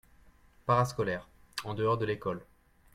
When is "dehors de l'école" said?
1.75-2.43